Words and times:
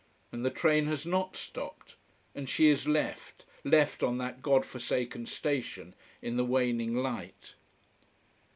And 0.31 0.43
the 0.43 0.49
train 0.49 0.87
has 0.87 1.05
not 1.05 1.37
stopped. 1.37 1.95
And 2.33 2.49
she 2.49 2.69
is 2.69 2.87
left 2.87 3.45
left 3.63 4.01
on 4.01 4.17
that 4.17 4.41
God 4.41 4.65
forsaken 4.65 5.27
station 5.27 5.93
in 6.23 6.37
the 6.37 6.43
waning 6.43 6.95
light. 6.95 7.53